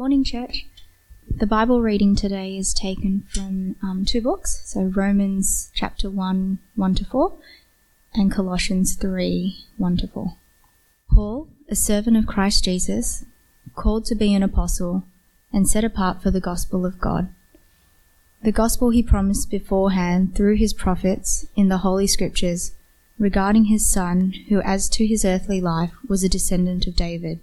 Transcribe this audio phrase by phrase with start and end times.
[0.00, 0.64] Morning, church.
[1.28, 6.94] The Bible reading today is taken from um, two books, so Romans chapter 1, 1
[6.94, 7.34] to 4,
[8.14, 10.36] and Colossians 3, 1 to 4.
[11.12, 13.26] Paul, a servant of Christ Jesus,
[13.74, 15.04] called to be an apostle,
[15.52, 17.28] and set apart for the gospel of God.
[18.42, 22.72] The gospel he promised beforehand through his prophets in the Holy Scriptures
[23.18, 27.40] regarding his Son, who as to his earthly life was a descendant of David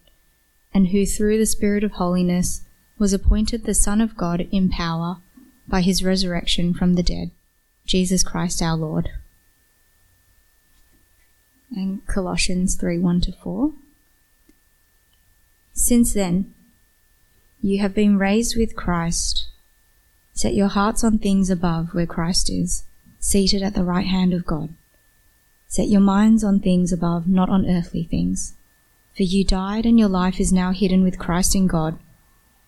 [0.78, 2.62] and who through the Spirit of holiness
[3.00, 5.18] was appointed the Son of God in power
[5.68, 7.32] by his resurrection from the dead,
[7.84, 9.10] Jesus Christ our Lord.
[11.76, 13.72] And Colossians 3 1 to 4.
[15.74, 16.54] Since then,
[17.60, 19.48] you have been raised with Christ.
[20.34, 22.84] Set your hearts on things above where Christ is,
[23.20, 24.76] seated at the right hand of God.
[25.68, 28.54] Set your minds on things above, not on earthly things.
[29.18, 31.98] For you died, and your life is now hidden with Christ in God.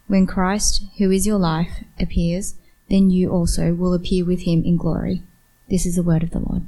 [0.08, 2.56] When Christ, who is your life, appears,
[2.90, 5.22] then you also will appear with him in glory.
[5.70, 6.64] This is the word of the Lord.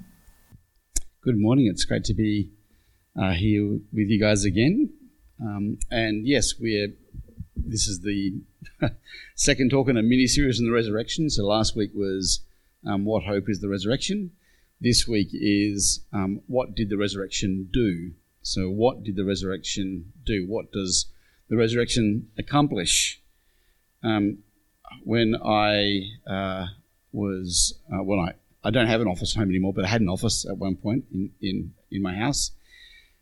[1.24, 1.66] Good morning.
[1.66, 2.52] It's great to be
[3.20, 4.94] uh, here with you guys again.
[5.42, 6.90] Um, and yes, we're.
[7.56, 8.40] This is the
[9.36, 11.32] second talk in a mini series on the resurrection.
[11.32, 12.46] So last week was
[12.86, 14.30] um, what hope is the resurrection.
[14.80, 18.12] This week is um, what did the resurrection do?
[18.42, 20.46] So, what did the resurrection do?
[20.48, 21.06] What does
[21.50, 23.22] the resurrection accomplish?
[24.04, 24.40] Um,
[25.04, 26.66] when I uh,
[27.12, 30.10] was, uh, when I, I don't have an office home anymore, but I had an
[30.10, 32.52] office at one point in, in, in my house.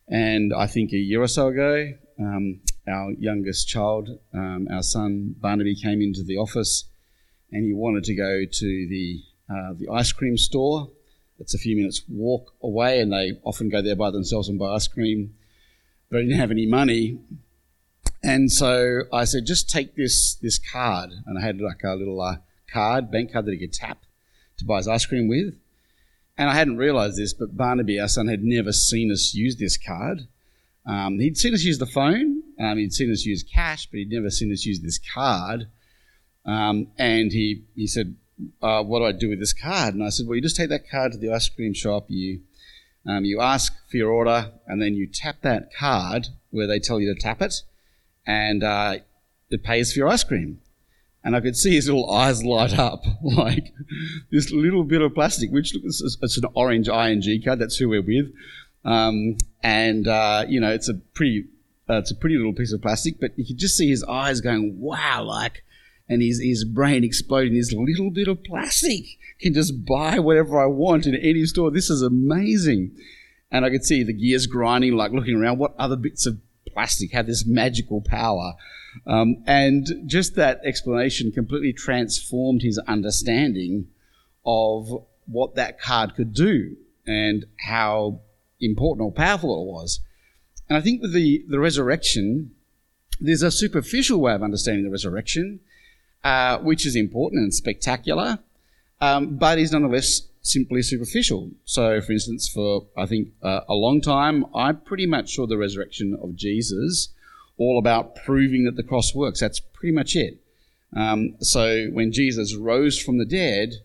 [0.08, 5.36] And I think a year or so ago, um, our youngest child, um, our son
[5.40, 6.86] Barnaby, came into the office
[7.52, 10.90] and he wanted to go to the, uh, the ice cream store
[11.40, 14.74] it's a few minutes walk away, and they often go there by themselves and buy
[14.76, 15.36] ice cream.
[16.10, 17.20] But I didn't have any money,
[18.24, 22.22] and so I said, just take this this card, and I had like a little
[22.22, 22.38] uh,
[22.72, 24.00] card, bank card that he could tap
[24.58, 25.56] to buy his ice cream with.
[26.38, 29.78] And I hadn't realised this, but Barnaby, our son, had never seen us use this
[29.78, 30.28] card.
[30.86, 34.12] Um, he'd seen us use the phone, um, he'd seen us use cash, but he'd
[34.12, 35.68] never seen us use this card.
[36.46, 38.16] Um, and he, he said,
[38.62, 39.94] uh, what do I do with this card?
[39.94, 42.42] And I said, well, you just take that card to the ice cream shop, you,
[43.06, 47.00] um, you ask for your order, and then you tap that card where they tell
[47.00, 47.62] you to tap it,
[48.26, 48.96] and uh,
[49.50, 50.62] it pays for your ice cream.
[51.24, 53.74] And I could see his little eyes light up, like
[54.32, 58.02] this little bit of plastic, which looks, it's an orange ING card, that's who we're
[58.02, 58.34] with.
[58.86, 61.46] Um, and, uh, you know, it's a pretty,
[61.90, 64.40] uh, it's a pretty little piece of plastic, but you could just see his eyes
[64.40, 65.64] going, wow, like,
[66.10, 67.54] and his, his brain exploding.
[67.54, 69.06] This little bit of plastic
[69.40, 71.72] can just buy whatever I want in any store.
[71.72, 72.98] This is amazing.
[73.52, 75.60] And I could see the gears grinding, like looking around.
[75.60, 78.54] What other bits of plastic have this magical power?
[79.06, 83.88] Um, and just that explanation completely transformed his understanding
[84.46, 88.22] of what that card could do and how
[88.60, 90.00] important or powerful it was.
[90.68, 92.52] And I think with the, the resurrection,
[93.20, 95.60] there's a superficial way of understanding the resurrection
[96.24, 98.40] uh, which is important and spectacular,
[99.02, 101.52] um, but is nonetheless simply superficial.
[101.66, 105.58] So, for instance, for I think uh, a long time, I pretty much saw the
[105.58, 107.10] resurrection of Jesus
[107.58, 109.40] all about proving that the cross works.
[109.40, 110.42] That's pretty much it.
[110.96, 113.76] Um, so, when Jesus rose from the dead,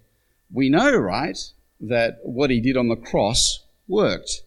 [0.53, 1.39] we know, right,
[1.81, 4.43] that what he did on the cross worked.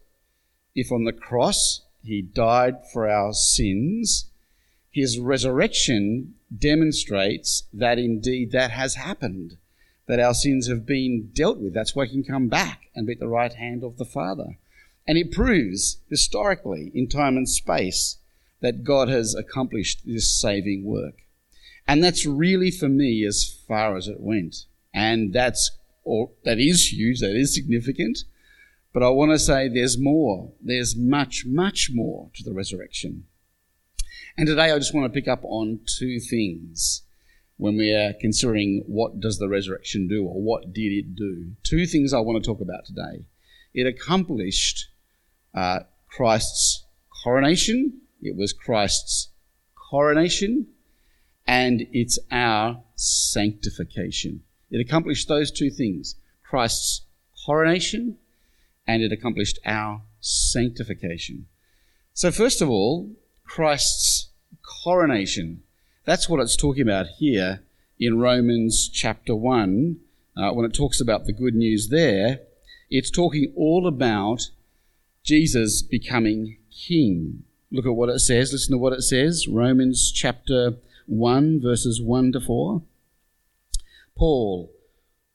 [0.74, 4.26] If on the cross he died for our sins,
[4.90, 9.56] his resurrection demonstrates that indeed that has happened,
[10.06, 11.74] that our sins have been dealt with.
[11.74, 14.58] That's why he can come back and be at the right hand of the Father.
[15.06, 18.18] And it proves historically, in time and space,
[18.60, 21.14] that God has accomplished this saving work.
[21.86, 24.66] And that's really for me as far as it went.
[24.92, 25.70] And that's
[26.04, 28.20] or that is huge, that is significant.
[28.92, 30.52] But I want to say there's more.
[30.60, 33.26] There's much, much more to the resurrection.
[34.38, 37.02] And today I just want to pick up on two things
[37.56, 41.50] when we are considering what does the resurrection do or what did it do.
[41.64, 43.24] Two things I want to talk about today.
[43.74, 44.90] It accomplished
[45.56, 46.84] uh, Christ's
[47.24, 48.00] coronation.
[48.22, 49.30] It was Christ's
[49.90, 50.68] coronation
[51.44, 54.44] and it's our sanctification.
[54.70, 56.14] It accomplished those two things
[56.48, 57.06] Christ's
[57.44, 58.18] coronation
[58.86, 61.46] and it accomplished our sanctification.
[62.14, 63.10] So, first of all,
[63.44, 64.27] Christ's
[64.68, 65.62] coronation.
[66.04, 67.62] That's what it's talking about here
[67.98, 69.96] in Romans chapter 1.
[70.36, 72.40] Uh, when it talks about the good news there,
[72.90, 74.50] it's talking all about
[75.24, 77.44] Jesus becoming king.
[77.70, 78.52] Look at what it says.
[78.52, 79.48] Listen to what it says.
[79.48, 80.76] Romans chapter
[81.06, 82.82] 1, verses 1 to 4.
[84.16, 84.72] Paul,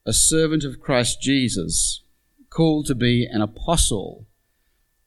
[0.06, 2.01] a servant of Christ Jesus,
[2.50, 4.25] called to be an apostle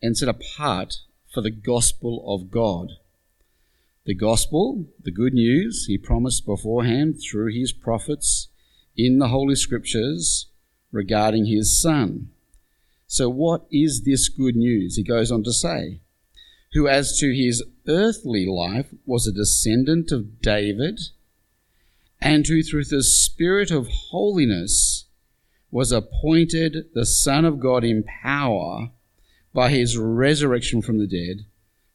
[0.03, 0.99] and set apart
[1.33, 2.93] for the gospel of God.
[4.07, 8.47] The gospel, the good news, he promised beforehand through his prophets
[8.97, 10.47] in the Holy Scriptures
[10.93, 12.31] regarding his Son.
[13.09, 14.95] So, what is this good news?
[14.95, 16.03] He goes on to say,
[16.73, 21.01] who as to his earthly life was a descendant of David,
[22.21, 25.07] and who through the Spirit of holiness
[25.73, 28.91] was appointed the Son of God in power
[29.53, 31.47] by his resurrection from the dead,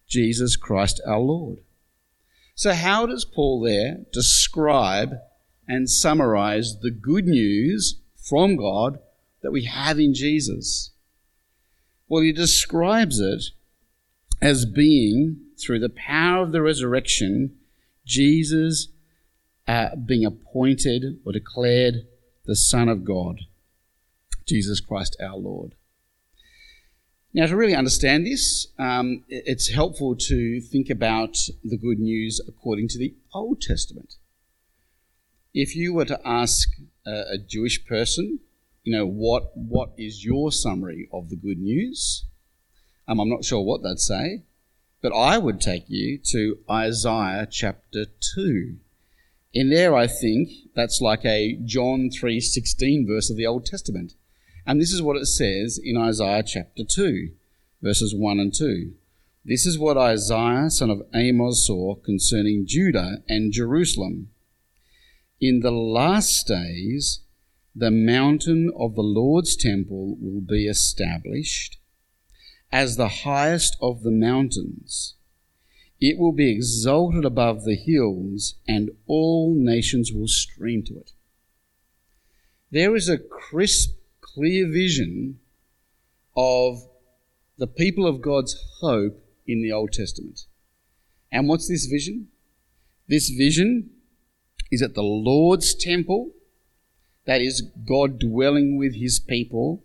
[0.10, 1.60] Jesus Christ our Lord.
[2.62, 5.16] So, how does Paul there describe
[5.68, 9.00] and summarize the good news from God
[9.42, 10.92] that we have in Jesus?
[12.08, 13.46] Well, he describes it
[14.44, 17.58] as being, through the power of the resurrection,
[18.06, 18.90] Jesus
[19.68, 22.06] uh, being appointed or declared
[22.46, 23.40] the Son of God,
[24.48, 25.74] Jesus Christ our Lord.
[27.34, 32.90] Now, to really understand this, um, it's helpful to think about the good news according
[32.90, 34.16] to the Old Testament.
[35.54, 36.70] If you were to ask
[37.06, 38.40] a, a Jewish person,
[38.84, 42.26] you know, what, what is your summary of the good news?
[43.08, 44.44] Um, I'm not sure what they'd say,
[45.02, 48.76] but I would take you to Isaiah chapter 2.
[49.54, 54.16] In there, I think that's like a John 3:16 verse of the Old Testament.
[54.66, 57.32] And this is what it says in Isaiah chapter 2,
[57.82, 58.94] verses 1 and 2.
[59.44, 64.30] This is what Isaiah, son of Amos, saw concerning Judah and Jerusalem.
[65.40, 67.22] In the last days,
[67.76, 71.78] the mountain of the Lord's temple will be established
[72.72, 75.16] as the highest of the mountains.
[76.00, 81.12] It will be exalted above the hills, and all nations will stream to it.
[82.72, 83.98] There is a crisp,
[84.34, 85.40] clear vision
[86.36, 86.88] of
[87.58, 90.46] the people of God's hope in the Old Testament.
[91.32, 92.28] And what's this vision?
[93.08, 93.90] This vision
[94.72, 96.32] is that the Lord's temple,
[97.26, 99.84] that is, God dwelling with his people,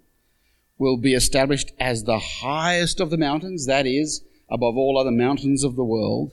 [0.78, 5.64] will be established as the highest of the mountains, that is, above all other mountains
[5.64, 6.32] of the world.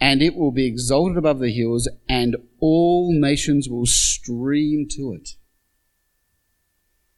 [0.00, 5.36] And it will be exalted above the hills, and all nations will stream to it.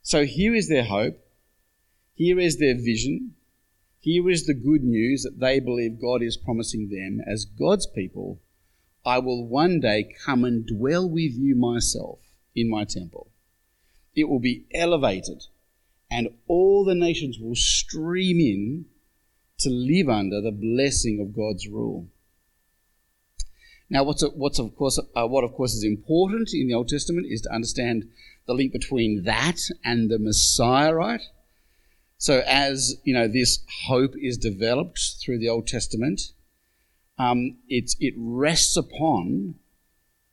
[0.07, 1.19] So here is their hope.
[2.15, 3.35] Here is their vision.
[3.99, 8.41] Here is the good news that they believe God is promising them as God's people.
[9.05, 12.21] I will one day come and dwell with you myself
[12.55, 13.33] in my temple.
[14.15, 15.43] It will be elevated
[16.09, 18.85] and all the nations will stream in
[19.59, 22.07] to live under the blessing of God's rule.
[23.91, 27.27] Now, what's, what's of course, uh, what of course is important in the Old Testament
[27.29, 28.09] is to understand
[28.47, 31.23] the link between that and the Messiah, right?
[32.19, 36.33] So, as you know, this hope is developed through the Old Testament,
[37.19, 39.57] um, it's, it rests upon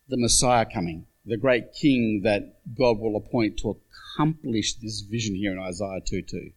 [0.08, 3.78] the Messiah coming, the great King that God will appoint to
[4.16, 6.52] accomplish this vision here in Isaiah 2 2.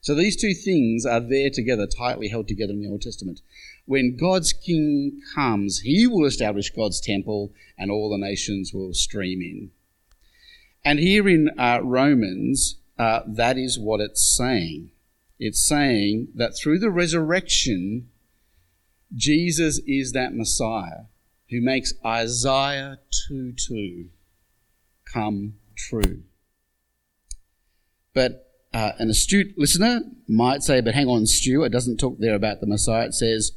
[0.00, 3.40] So these two things are there together, tightly held together in the Old Testament.
[3.84, 9.40] When God's king comes, he will establish God's temple and all the nations will stream
[9.42, 9.70] in.
[10.88, 14.90] And here in uh, Romans, uh, that is what it's saying.
[15.38, 18.08] It's saying that through the resurrection,
[19.14, 21.08] Jesus is that Messiah
[21.50, 24.08] who makes Isaiah 2 2
[25.12, 26.22] come true.
[28.14, 32.34] But uh, an astute listener might say, but hang on, Stu, it doesn't talk there
[32.34, 33.04] about the Messiah.
[33.04, 33.52] It says,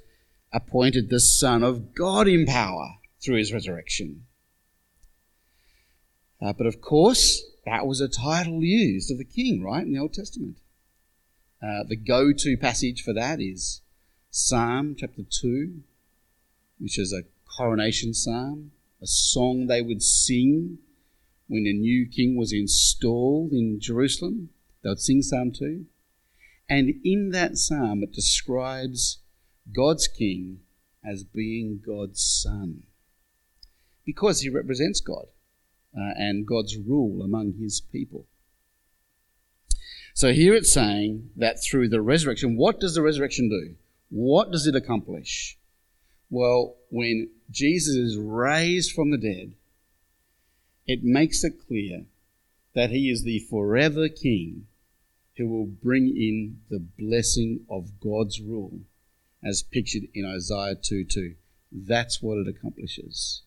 [0.51, 4.25] appointed the Son of God in power through his resurrection.
[6.41, 10.00] Uh, but of course, that was a title used of the king, right, in the
[10.00, 10.57] Old Testament.
[11.62, 13.81] Uh, the go to passage for that is
[14.31, 15.83] Psalm chapter 2,
[16.79, 17.24] which is a
[17.55, 18.71] coronation psalm,
[19.01, 20.79] a song they would sing
[21.48, 24.50] when a new king was installed in Jerusalem.
[24.81, 25.86] They would sing Psalm 2.
[26.67, 29.19] And in that psalm, it describes
[29.75, 30.62] God's king
[31.05, 32.83] as being God's son
[34.05, 35.25] because he represents God
[35.95, 38.25] uh, and God's rule among his people.
[40.13, 43.75] So here it's saying that through the resurrection, what does the resurrection do?
[44.10, 45.57] What does it accomplish?
[46.29, 49.53] Well, when Jesus is raised from the dead,
[50.86, 52.05] it makes it clear
[52.74, 54.67] that he is the forever king
[55.38, 58.81] who will bring in the blessing of God's rule
[59.43, 61.36] as pictured in Isaiah 2 2.
[61.71, 63.43] That's what it accomplishes.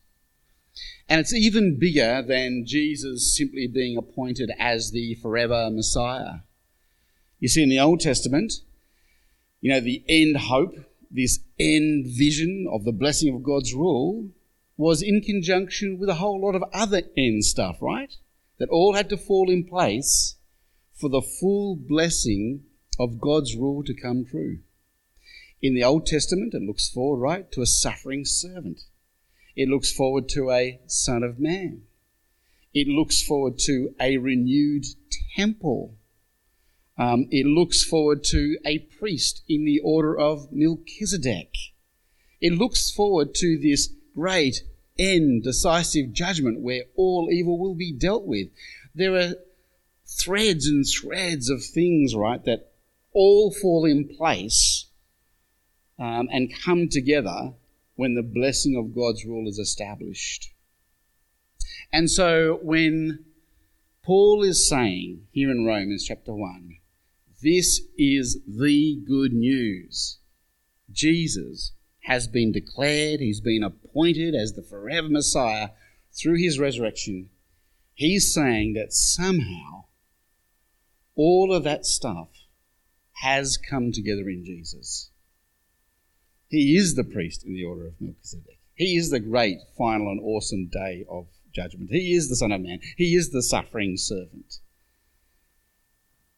[1.08, 6.40] And it's even bigger than Jesus simply being appointed as the forever Messiah.
[7.38, 8.54] You see, in the Old Testament,
[9.60, 10.74] you know, the end hope,
[11.10, 14.30] this end vision of the blessing of God's rule,
[14.76, 18.16] was in conjunction with a whole lot of other end stuff, right?
[18.58, 20.36] That all had to fall in place
[20.94, 22.64] for the full blessing
[22.98, 24.58] of God's rule to come true.
[25.60, 28.80] In the Old Testament, it looks forward, right, to a suffering servant.
[29.56, 31.82] It looks forward to a Son of Man.
[32.72, 34.84] It looks forward to a renewed
[35.36, 35.94] temple.
[36.98, 41.54] Um, it looks forward to a priest in the order of Melchizedek.
[42.40, 44.62] It looks forward to this great
[44.98, 48.48] end, decisive judgment where all evil will be dealt with.
[48.94, 49.34] There are
[50.06, 52.72] threads and threads of things, right, that
[53.12, 54.86] all fall in place
[55.98, 57.54] um, and come together
[57.96, 60.52] when the blessing of God's rule is established.
[61.92, 63.24] And so when
[64.02, 66.76] Paul is saying here in Romans chapter 1,
[67.42, 70.18] this is the good news.
[70.90, 71.72] Jesus
[72.04, 75.70] has been declared, he's been appointed as the forever Messiah
[76.12, 77.30] through his resurrection.
[77.94, 79.84] He's saying that somehow
[81.14, 82.28] all of that stuff
[83.22, 85.10] has come together in Jesus.
[86.54, 88.60] He is the priest in the order of Melchizedek.
[88.76, 91.90] He is the great, final, and awesome day of judgment.
[91.90, 92.78] He is the Son of Man.
[92.96, 94.60] He is the suffering servant.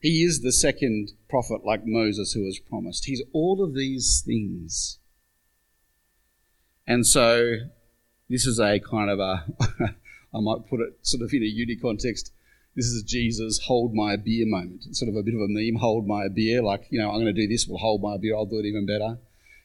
[0.00, 3.04] He is the second prophet like Moses who was promised.
[3.04, 4.98] He's all of these things.
[6.86, 7.56] And so,
[8.30, 9.44] this is a kind of a,
[10.34, 12.32] I might put it sort of in a uni context,
[12.74, 14.84] this is Jesus hold my beer moment.
[14.88, 17.20] It's sort of a bit of a meme, hold my beer, like, you know, I'm
[17.20, 19.18] going to do this, we'll hold my beer, I'll do it even better.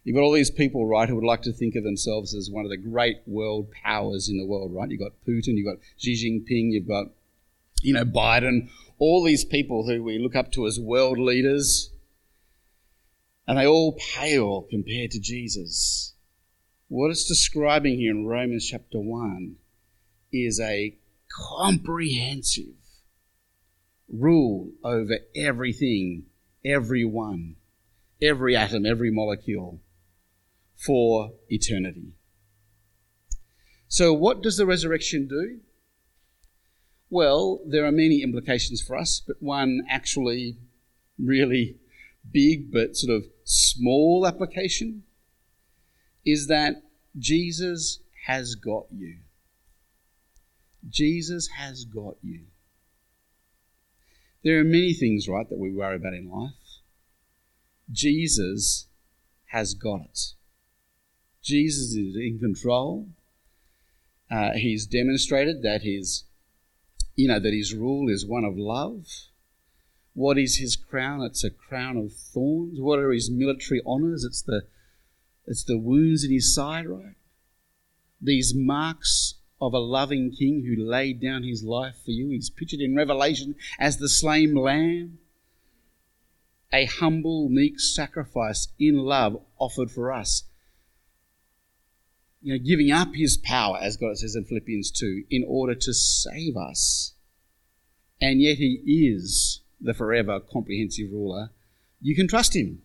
[0.04, 2.66] You've got all these people, right, who would like to think of themselves as one
[2.66, 4.90] of the great world powers in the world, right?
[4.90, 7.08] You've got Putin, you've got Xi Jinping, you've got,
[7.84, 11.92] you know, Biden, all these people who we look up to as world leaders,
[13.48, 16.14] and they all pale compared to Jesus.
[16.88, 19.56] What it's describing here in Romans chapter 1
[20.34, 20.98] is a
[21.30, 22.74] comprehensive
[24.12, 26.24] rule over everything,
[26.66, 27.58] everyone,
[28.20, 29.80] every atom, every molecule
[30.86, 32.14] for eternity.
[33.88, 35.60] So, what does the resurrection do?
[37.10, 40.58] Well, there are many implications for us, but one actually
[41.20, 41.76] really
[42.32, 45.04] big but sort of small application
[46.26, 46.84] is that
[47.18, 49.18] Jesus has got you.
[50.88, 52.46] Jesus has got you.
[54.44, 56.54] There are many things, right, that we worry about in life.
[57.92, 58.88] Jesus
[59.48, 60.20] has got it.
[61.42, 63.08] Jesus is in control.
[64.30, 66.24] Uh, he's demonstrated that his,
[67.16, 69.06] you know, that his rule is one of love.
[70.14, 71.22] What is his crown?
[71.22, 72.80] It's a crown of thorns.
[72.80, 74.24] What are his military honors?
[74.24, 74.64] It's the,
[75.48, 77.16] it's the wounds in his side, right?
[78.22, 82.30] These marks of a loving king who laid down his life for you.
[82.30, 85.20] He's pictured in Revelation as the slain lamb,
[86.74, 90.44] a humble, meek sacrifice in love offered for us.
[92.42, 95.94] You know, giving up his power, as God says in Philippians 2, in order to
[95.94, 97.14] save us.
[98.20, 101.52] And yet he is the forever comprehensive ruler.
[102.00, 102.82] You can trust him.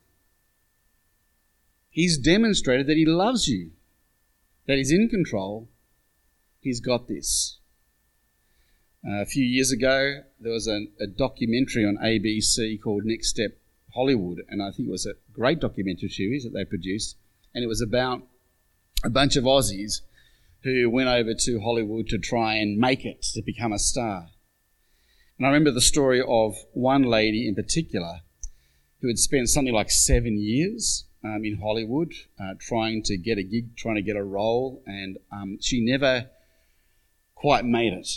[1.89, 3.71] He's demonstrated that he loves you,
[4.67, 5.69] that he's in control,
[6.67, 7.61] He's got this.
[9.07, 13.53] Uh, a few years ago, there was a, a documentary on ABC called Next Stop
[13.95, 17.19] Hollywood, and I think it was a great documentary series that they produced,
[17.55, 18.27] and it was about
[19.05, 20.01] a bunch of Aussies
[20.63, 24.29] who went over to Hollywood to try and make it to become a star.
[25.39, 28.21] And I remember the story of one lady in particular
[29.01, 33.43] who had spent something like seven years um, in Hollywood uh, trying to get a
[33.43, 36.31] gig, trying to get a role, and um, she never
[37.35, 38.09] quite made it.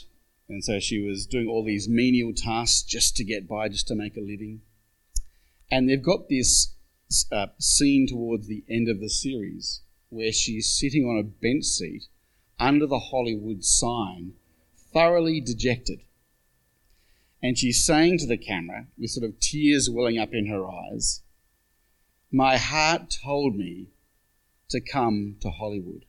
[0.47, 3.95] And so she was doing all these menial tasks just to get by, just to
[3.95, 4.61] make a living.
[5.69, 6.73] And they've got this
[7.31, 12.07] uh, scene towards the end of the series where she's sitting on a bench seat
[12.59, 14.33] under the Hollywood sign,
[14.93, 16.01] thoroughly dejected.
[17.41, 21.21] And she's saying to the camera, with sort of tears welling up in her eyes,
[22.31, 23.87] My heart told me
[24.69, 26.05] to come to Hollywood.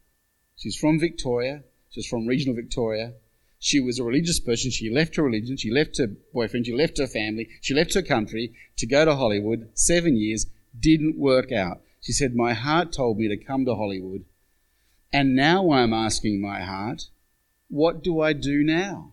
[0.57, 1.63] She's from Victoria.
[1.91, 3.15] She's from regional Victoria.
[3.59, 4.71] She was a religious person.
[4.71, 5.57] She left her religion.
[5.57, 6.67] She left her boyfriend.
[6.67, 7.49] She left her family.
[7.61, 9.71] She left her country to go to Hollywood.
[9.75, 10.47] Seven years
[10.79, 11.83] didn't work out.
[12.01, 14.25] She said, My heart told me to come to Hollywood.
[15.13, 17.09] And now I'm asking my heart,
[17.69, 19.13] what do I do now?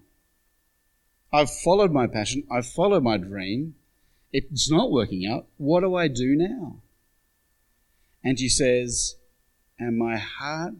[1.32, 3.76] I've followed my passion, I've followed my dream.
[4.32, 5.48] It's not working out.
[5.58, 6.82] What do I do now?
[8.24, 9.16] And she says,
[9.80, 10.74] And my heart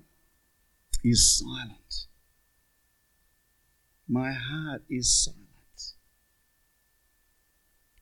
[1.04, 2.08] is silent.
[4.08, 5.48] My heart is silent.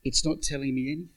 [0.04, 1.15] It's not telling me anything.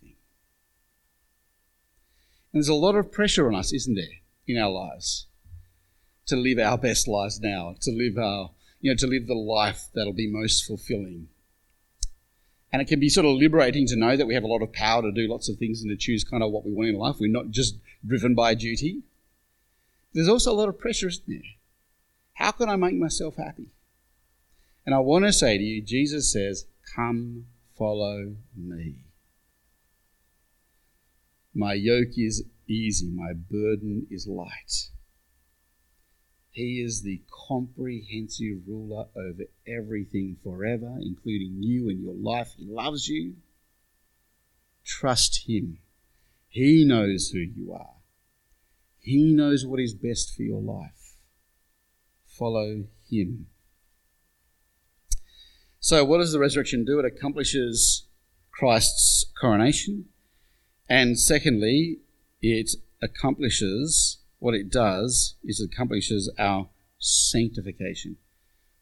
[2.52, 5.26] And there's a lot of pressure on us, isn't there, in our lives?
[6.26, 8.50] To live our best lives now, to live our,
[8.80, 11.28] you know, to live the life that'll be most fulfilling.
[12.72, 14.72] And it can be sort of liberating to know that we have a lot of
[14.72, 16.96] power to do lots of things and to choose kind of what we want in
[16.96, 17.16] life.
[17.18, 17.76] We're not just
[18.06, 19.02] driven by duty.
[20.12, 21.40] There's also a lot of pressure, isn't there?
[22.34, 23.68] How can I make myself happy?
[24.86, 29.07] And I want to say to you, Jesus says, Come follow me.
[31.58, 34.90] My yoke is easy, my burden is light.
[36.52, 42.52] He is the comprehensive ruler over everything forever, including you and your life.
[42.56, 43.38] He loves you.
[44.84, 45.78] Trust Him.
[46.46, 47.96] He knows who you are,
[49.00, 51.16] He knows what is best for your life.
[52.24, 53.48] Follow Him.
[55.80, 57.00] So, what does the resurrection do?
[57.00, 58.06] It accomplishes
[58.52, 60.10] Christ's coronation.
[60.88, 61.98] And secondly,
[62.40, 62.70] it
[63.02, 66.68] accomplishes what it does is it accomplishes our
[66.98, 68.16] sanctification.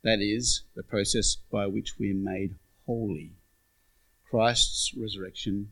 [0.04, 3.32] That is the process by which we are made holy.
[4.30, 5.70] Christ's resurrection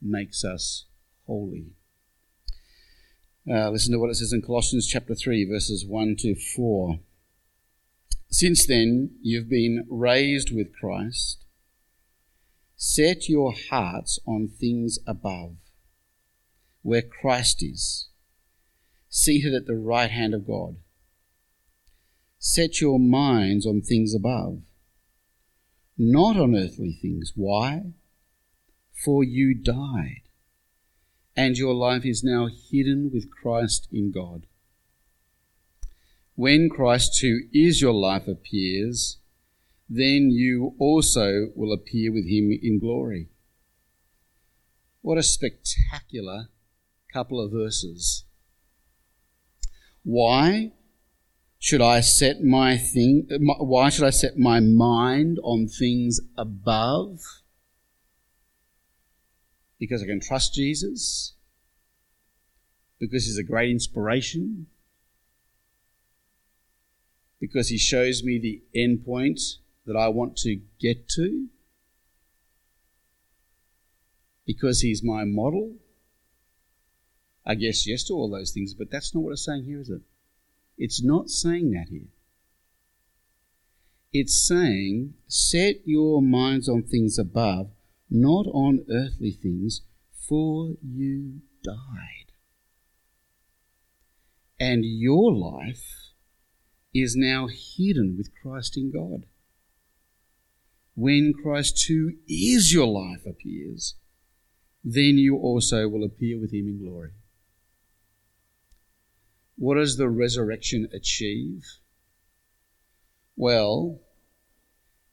[0.00, 0.84] makes us
[1.26, 1.72] holy.
[3.50, 7.00] Uh, listen to what it says in Colossians chapter 3, verses 1 to 4.
[8.30, 11.44] Since then, you've been raised with Christ.
[12.76, 15.56] Set your hearts on things above,
[16.82, 18.08] where Christ is
[19.08, 20.76] seated at the right hand of God.
[22.38, 24.62] Set your minds on things above,
[25.96, 27.32] not on earthly things.
[27.36, 27.92] Why?
[29.04, 30.22] For you died,
[31.36, 34.46] and your life is now hidden with Christ in God.
[36.34, 39.18] When Christ, who is your life, appears,
[39.88, 43.28] then you also will appear with him in glory.
[45.02, 46.48] What a spectacular
[47.12, 48.24] couple of verses
[50.02, 50.72] why
[51.58, 53.28] should I set my thing?
[53.40, 57.20] Why should I set my mind on things above?
[59.78, 61.34] Because I can trust Jesus.
[62.98, 64.66] Because he's a great inspiration.
[67.40, 69.40] Because he shows me the end point
[69.86, 71.46] that I want to get to.
[74.46, 75.76] Because he's my model.
[77.44, 79.90] I guess yes to all those things, but that's not what it's saying here, is
[79.90, 80.02] it?
[80.78, 82.08] It's not saying that here.
[84.12, 87.70] It's saying, set your minds on things above,
[88.10, 89.82] not on earthly things,
[90.28, 92.32] for you died.
[94.60, 96.12] And your life
[96.94, 99.26] is now hidden with Christ in God.
[100.94, 103.94] When Christ, who is your life, appears,
[104.84, 107.12] then you also will appear with him in glory.
[109.56, 111.64] What does the resurrection achieve?
[113.36, 114.00] Well,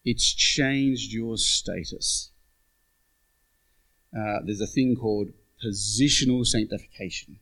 [0.06, 2.32] it's changed your status.
[4.16, 5.30] Uh, there's a thing called
[5.64, 7.40] positional sanctification.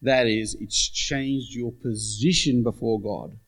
[0.00, 3.38] That is, it's changed your position before God.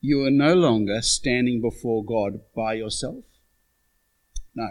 [0.00, 3.24] You are no longer standing before God by yourself.
[4.54, 4.68] No.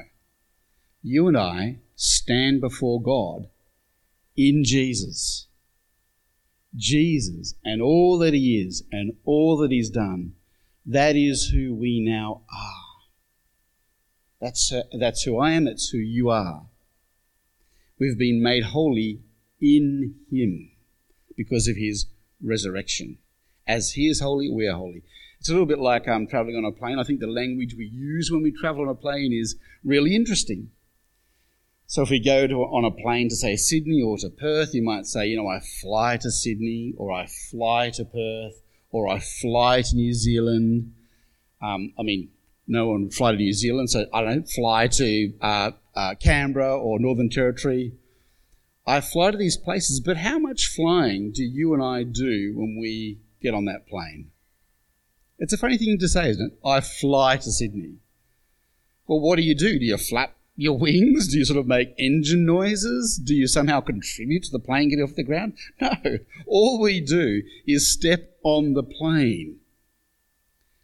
[1.01, 3.49] You and I stand before God
[4.37, 5.47] in Jesus.
[6.75, 10.33] Jesus and all that he is and all that he's done,
[10.85, 12.85] that is who we now are.
[14.41, 16.67] That's, that's who I am, that's who you are.
[17.99, 19.21] We've been made holy
[19.61, 20.71] in him
[21.35, 22.07] because of his
[22.41, 23.17] resurrection.
[23.67, 25.03] As he is holy, we are holy.
[25.39, 26.99] It's a little bit like um, traveling on a plane.
[26.99, 30.71] I think the language we use when we travel on a plane is really interesting.
[31.87, 34.83] So if we go to, on a plane to say Sydney or to Perth, you
[34.83, 39.19] might say, you know, I fly to Sydney or I fly to Perth or I
[39.19, 40.93] fly to New Zealand.
[41.61, 42.29] Um, I mean,
[42.67, 46.75] no one would fly to New Zealand, so I don't fly to uh, uh, Canberra
[46.75, 47.93] or Northern Territory.
[48.87, 52.77] I fly to these places, but how much flying do you and I do when
[52.79, 54.31] we get on that plane?
[55.37, 56.67] It's a funny thing to say, isn't it?
[56.67, 57.97] I fly to Sydney.
[59.07, 59.77] Well, what do you do?
[59.77, 61.27] Do you flap your wings?
[61.27, 63.17] Do you sort of make engine noises?
[63.17, 65.53] Do you somehow contribute to the plane getting off the ground?
[65.81, 66.19] No.
[66.47, 69.57] All we do is step on the plane.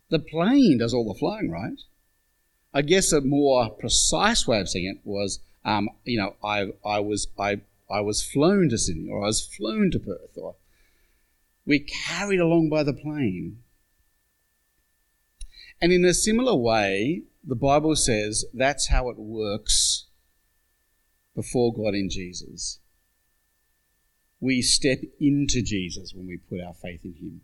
[0.10, 1.80] The plane does all the flying, right?
[2.74, 7.00] I guess a more precise way of saying it was, um, you know, I, I
[7.00, 10.56] was I, I was flown to Sydney, or I was flown to Perth, or
[11.66, 13.60] we're carried along by the plane.
[15.82, 20.08] And in a similar way, the Bible says that's how it works
[21.36, 22.80] before God in Jesus.
[24.40, 27.42] We step into Jesus when we put our faith in Him.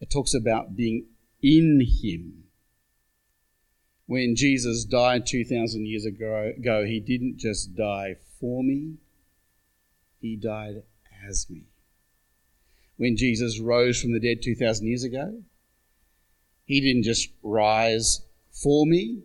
[0.00, 1.06] It talks about being
[1.42, 2.44] in Him.
[4.06, 6.52] When Jesus died 2,000 years ago,
[6.86, 8.94] He didn't just die for me,
[10.20, 10.82] He died
[11.28, 11.62] as me.
[12.96, 15.42] When Jesus rose from the dead 2,000 years ago,
[16.66, 18.20] He didn't just rise
[18.52, 19.22] for me,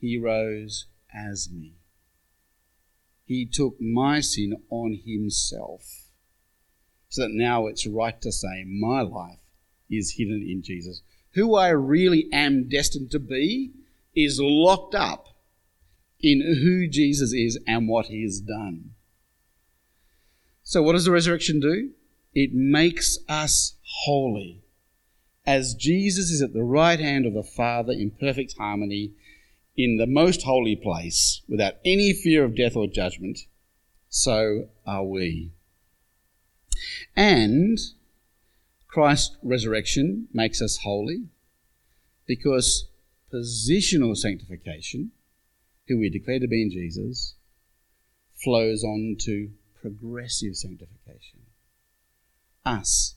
[0.00, 1.74] He rose as me.
[3.24, 6.08] He took my sin on Himself
[7.08, 9.40] so that now it's right to say my life
[9.90, 11.02] is hidden in Jesus.
[11.32, 13.72] Who I really am destined to be
[14.14, 15.28] is locked up
[16.20, 18.90] in who Jesus is and what he has done.
[20.62, 21.90] So, what does the resurrection do?
[22.34, 24.62] It makes us holy.
[25.48, 29.12] As Jesus is at the right hand of the Father in perfect harmony,
[29.78, 33.38] in the most holy place, without any fear of death or judgment,
[34.10, 35.52] so are we.
[37.16, 37.78] And
[38.88, 41.30] Christ's resurrection makes us holy
[42.26, 42.86] because
[43.32, 45.12] positional sanctification,
[45.86, 47.36] who we declare to be in Jesus,
[48.34, 51.46] flows on to progressive sanctification.
[52.66, 53.14] Us,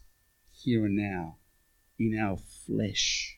[0.53, 1.35] here and now,
[2.01, 3.37] in our flesh,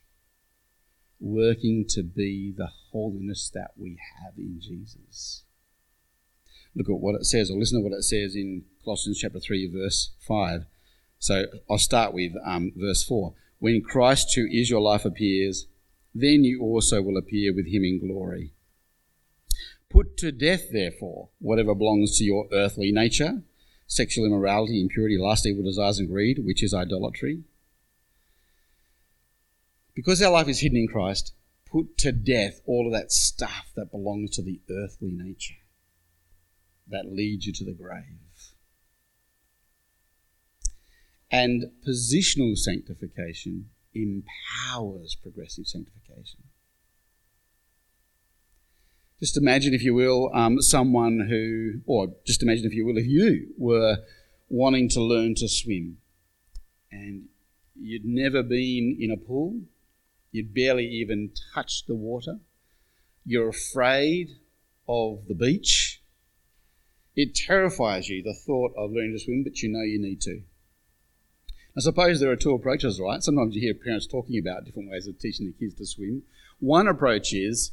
[1.19, 5.43] working to be the holiness that we have in Jesus.
[6.75, 9.71] Look at what it says, or listen to what it says in Colossians chapter 3,
[9.71, 10.65] verse 5.
[11.19, 13.33] So I'll start with um, verse 4.
[13.59, 15.67] When Christ, who is your life, appears,
[16.13, 18.53] then you also will appear with him in glory.
[19.89, 23.43] Put to death, therefore, whatever belongs to your earthly nature
[23.87, 27.43] sexual immorality, impurity, lust, evil desires, and greed, which is idolatry.
[29.95, 31.33] Because our life is hidden in Christ,
[31.65, 35.55] put to death all of that stuff that belongs to the earthly nature
[36.87, 38.19] that leads you to the grave.
[41.31, 46.43] And positional sanctification empowers progressive sanctification.
[49.19, 53.07] Just imagine, if you will, um, someone who, or just imagine, if you will, if
[53.07, 53.97] you were
[54.49, 55.97] wanting to learn to swim
[56.91, 57.23] and
[57.79, 59.61] you'd never been in a pool,
[60.33, 62.39] you'd barely even touched the water,
[63.25, 64.31] you're afraid
[64.89, 66.01] of the beach,
[67.15, 70.41] it terrifies you, the thought of learning to swim, but you know you need to.
[71.77, 73.23] I suppose there are two approaches, right?
[73.23, 76.23] Sometimes you hear parents talking about different ways of teaching their kids to swim.
[76.59, 77.71] One approach is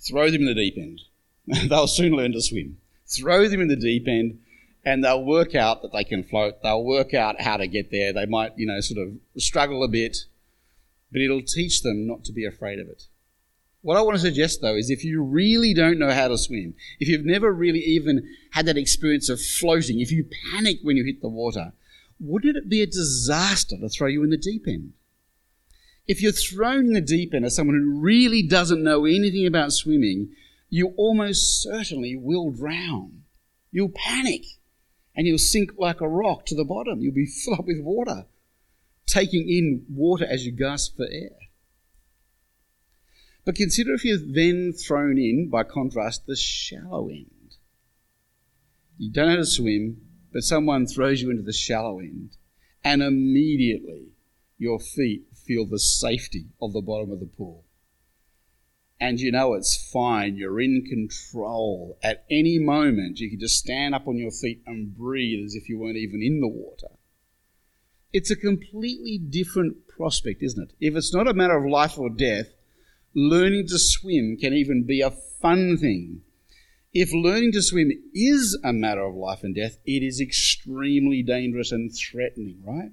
[0.00, 1.02] throw them in the deep end.
[1.68, 2.78] they'll soon learn to swim.
[3.06, 4.38] Throw them in the deep end
[4.84, 6.62] and they'll work out that they can float.
[6.62, 8.12] They'll work out how to get there.
[8.12, 10.16] They might, you know, sort of struggle a bit,
[11.10, 13.04] but it'll teach them not to be afraid of it.
[13.80, 16.74] What I want to suggest though is if you really don't know how to swim,
[16.98, 21.04] if you've never really even had that experience of floating, if you panic when you
[21.04, 21.72] hit the water,
[22.20, 24.94] wouldn't it be a disaster to throw you in the deep end?
[26.06, 29.72] If you're thrown in the deep end as someone who really doesn't know anything about
[29.72, 30.30] swimming,
[30.70, 33.22] you almost certainly will drown.
[33.70, 34.44] You'll panic
[35.14, 37.00] and you'll sink like a rock to the bottom.
[37.00, 38.26] You'll be filled up with water,
[39.08, 41.36] taking in water as you gasp for air.
[43.44, 47.56] But consider if you're then thrown in, by contrast, the shallow end.
[48.98, 52.36] You don't know how to swim, but someone throws you into the shallow end,
[52.84, 54.08] and immediately
[54.58, 57.64] your feet feel the safety of the bottom of the pool.
[59.00, 61.96] And you know it's fine, you're in control.
[62.02, 65.68] At any moment, you can just stand up on your feet and breathe as if
[65.68, 66.97] you weren't even in the water.
[68.12, 70.74] It's a completely different prospect, isn't it?
[70.80, 72.48] If it's not a matter of life or death,
[73.14, 76.22] learning to swim can even be a fun thing
[76.92, 81.70] if learning to swim is a matter of life and death, it is extremely dangerous
[81.70, 82.92] and threatening, right?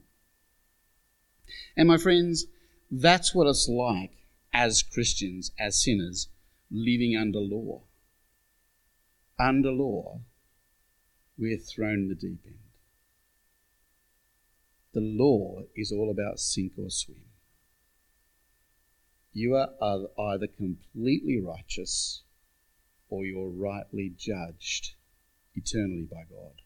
[1.77, 2.45] And my friends,
[2.91, 4.11] that's what it's like
[4.53, 6.27] as Christians, as sinners,
[6.69, 7.83] living under law.
[9.39, 10.21] Under law,
[11.37, 12.64] we're thrown in the deep end.
[14.95, 17.25] The law is all about sink or swim.
[19.33, 22.23] you are either completely righteous
[23.09, 24.95] or you're rightly judged
[25.53, 26.61] eternally by God.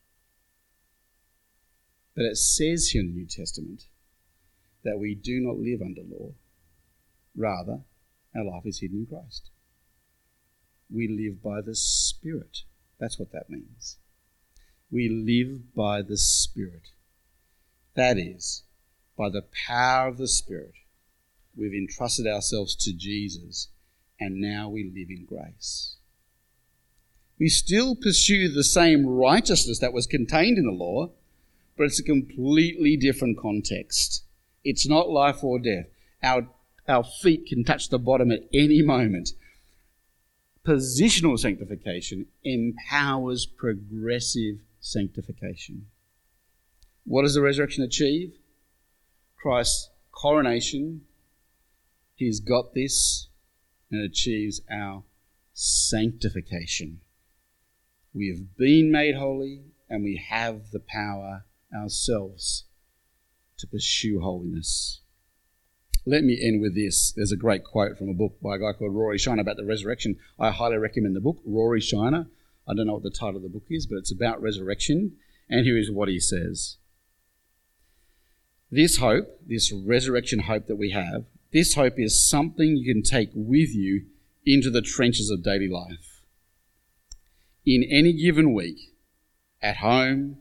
[2.16, 3.88] But it says here in the New Testament
[4.84, 6.34] that we do not live under law.
[7.36, 7.80] Rather,
[8.36, 9.50] our life is hidden in Christ.
[10.94, 12.60] We live by the Spirit.
[13.00, 13.98] That's what that means.
[14.92, 16.92] We live by the Spirit.
[17.96, 18.64] That is,
[19.18, 20.74] by the power of the Spirit
[21.60, 23.68] We've entrusted ourselves to Jesus,
[24.18, 25.98] and now we live in grace.
[27.38, 31.10] We still pursue the same righteousness that was contained in the law,
[31.78, 34.24] but it's a completely different context.
[34.64, 35.88] It's not life or death.
[36.24, 36.48] Our,
[36.88, 39.32] our feet can touch the bottom at any moment.
[40.66, 45.88] Positional sanctification empowers progressive sanctification.
[47.10, 48.38] What does the resurrection achieve?
[49.36, 51.02] Christ's coronation
[52.14, 53.30] He's got this
[53.90, 55.06] and achieves our
[55.54, 57.00] sanctification.
[58.14, 62.66] We have been made holy and we have the power ourselves
[63.58, 65.02] to pursue holiness.
[66.06, 67.12] Let me end with this.
[67.12, 69.66] There's a great quote from a book by a guy called Rory Shiner about the
[69.66, 70.18] resurrection.
[70.40, 72.28] I highly recommend the book, Rory Shiner.
[72.68, 75.14] I don't know what the title of the book is, but it's about resurrection.
[75.50, 76.78] And here is what he says
[78.72, 83.32] This hope, this resurrection hope that we have, this hope is something you can take
[83.34, 84.06] with you
[84.46, 86.22] into the trenches of daily life.
[87.66, 88.94] In any given week,
[89.62, 90.38] at home,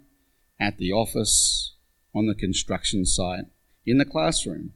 [0.60, 1.74] at the office,
[2.14, 3.46] on the construction site,
[3.86, 4.72] in the classroom,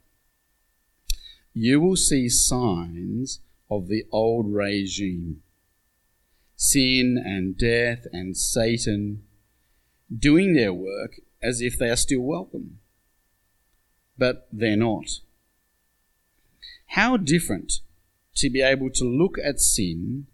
[1.53, 5.43] you will see signs of the old regime
[6.63, 9.25] sin and death and Satan
[10.17, 12.79] doing their work as if they are still welcome.
[14.19, 15.21] But they're not.
[16.89, 17.81] How different
[18.37, 20.27] to be able to look at sin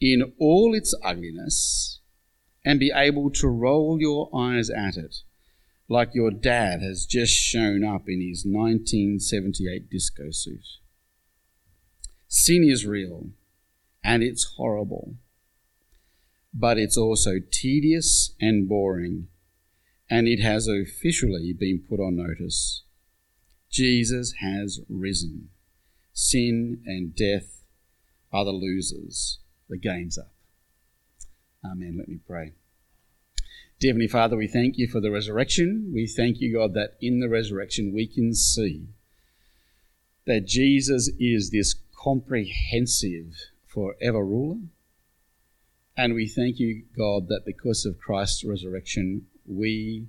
[0.00, 2.00] in all its ugliness
[2.64, 5.16] and be able to roll your eyes at it
[5.90, 10.64] like your dad has just shown up in his 1978 disco suit.
[12.28, 13.30] Sin is real
[14.04, 15.16] and it's horrible,
[16.54, 19.26] but it's also tedious and boring,
[20.08, 22.84] and it has officially been put on notice.
[23.70, 25.48] Jesus has risen.
[26.12, 27.64] Sin and death
[28.32, 29.38] are the losers.
[29.68, 30.32] The game's up.
[31.64, 31.96] Amen.
[31.96, 32.52] Let me pray.
[33.78, 35.90] Dear Heavenly Father, we thank you for the resurrection.
[35.94, 38.88] We thank you, God, that in the resurrection we can see
[40.26, 43.34] that Jesus is this comprehensive
[43.66, 44.60] forever ruler.
[45.96, 50.08] And we thank you, God, that because of Christ's resurrection, we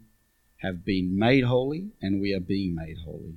[0.58, 3.36] have been made holy and we are being made holy.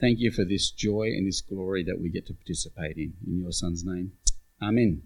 [0.00, 3.14] Thank you for this joy and this glory that we get to participate in.
[3.26, 4.12] In your Son's name.
[4.62, 5.02] Amen.